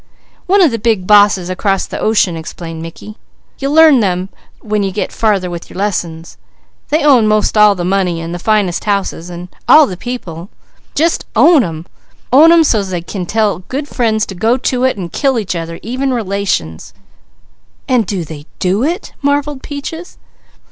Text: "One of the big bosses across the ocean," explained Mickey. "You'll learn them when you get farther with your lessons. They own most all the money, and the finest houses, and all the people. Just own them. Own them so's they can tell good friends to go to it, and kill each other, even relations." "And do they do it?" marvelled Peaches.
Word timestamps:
"One 0.47 0.63
of 0.63 0.71
the 0.71 0.79
big 0.79 1.05
bosses 1.05 1.47
across 1.47 1.85
the 1.85 1.99
ocean," 1.99 2.35
explained 2.35 2.81
Mickey. 2.81 3.17
"You'll 3.59 3.73
learn 3.73 3.99
them 3.99 4.29
when 4.59 4.81
you 4.81 4.89
get 4.91 5.11
farther 5.11 5.47
with 5.47 5.69
your 5.69 5.77
lessons. 5.77 6.37
They 6.89 7.03
own 7.05 7.27
most 7.27 7.55
all 7.55 7.75
the 7.75 7.85
money, 7.85 8.19
and 8.19 8.33
the 8.33 8.39
finest 8.39 8.85
houses, 8.85 9.29
and 9.29 9.47
all 9.69 9.85
the 9.85 9.95
people. 9.95 10.49
Just 10.95 11.27
own 11.35 11.61
them. 11.61 11.85
Own 12.33 12.49
them 12.49 12.63
so's 12.63 12.89
they 12.89 13.01
can 13.01 13.27
tell 13.27 13.59
good 13.67 13.87
friends 13.87 14.25
to 14.25 14.33
go 14.33 14.57
to 14.57 14.85
it, 14.85 14.97
and 14.97 15.13
kill 15.13 15.37
each 15.37 15.55
other, 15.55 15.79
even 15.83 16.11
relations." 16.15 16.95
"And 17.87 18.07
do 18.07 18.25
they 18.25 18.47
do 18.57 18.83
it?" 18.83 19.13
marvelled 19.21 19.61
Peaches. 19.61 20.17